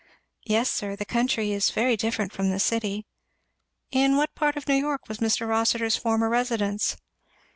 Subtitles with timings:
[0.47, 3.05] "Yes, sir; the country is very different from the city."
[3.91, 5.47] "In what part of New York was Mr.
[5.47, 6.97] Rossitur's former residence?"